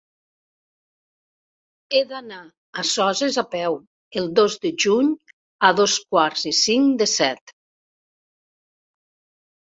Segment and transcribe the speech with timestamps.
[1.97, 2.37] He d'anar
[2.83, 3.75] a Soses a peu
[4.21, 5.11] el dos de juny
[5.69, 7.55] a dos quarts i cinc de set.